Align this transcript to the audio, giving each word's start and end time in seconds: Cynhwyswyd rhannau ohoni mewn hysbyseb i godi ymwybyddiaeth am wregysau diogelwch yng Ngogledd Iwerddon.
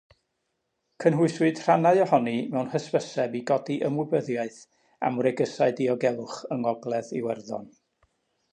Cynhwyswyd 1.03 1.59
rhannau 1.65 1.99
ohoni 2.05 2.33
mewn 2.55 2.71
hysbyseb 2.75 3.37
i 3.39 3.41
godi 3.51 3.77
ymwybyddiaeth 3.89 4.59
am 5.11 5.23
wregysau 5.23 5.77
diogelwch 5.83 6.41
yng 6.57 6.65
Ngogledd 6.65 7.13
Iwerddon. 7.23 7.73